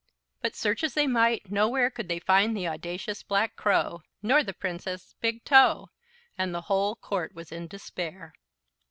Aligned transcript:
But, 0.41 0.55
search 0.55 0.83
as 0.83 0.95
they 0.95 1.05
might, 1.05 1.51
nowhere 1.51 1.91
could 1.91 2.07
they 2.07 2.17
find 2.17 2.57
the 2.57 2.67
audacious 2.67 3.21
Black 3.21 3.55
Crow, 3.55 4.01
nor 4.23 4.41
the 4.43 4.51
Princess' 4.51 5.13
big 5.21 5.43
toe, 5.45 5.91
and 6.35 6.55
the 6.55 6.61
whole 6.61 6.95
court 6.95 7.35
was 7.35 7.51
in 7.51 7.67
despair. 7.67 8.33